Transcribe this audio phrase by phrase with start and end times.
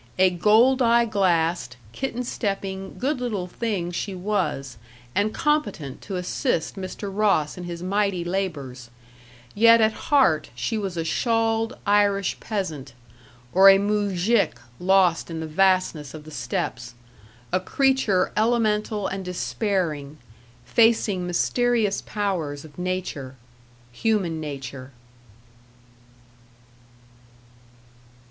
[0.17, 4.79] A gold eye glassed, kitten stepping, good little thing she was,
[5.13, 7.15] and competent to assist Mr.
[7.15, 8.89] Ross in his mighty labors,
[9.53, 12.95] yet at heart she was a shawled Irish peasant,
[13.53, 16.95] or a muzhik lost in the vastness of the steppes;
[17.53, 20.17] a creature elemental and despairing,
[20.65, 23.35] facing mysterious powers of nature
[23.91, 24.93] human nature.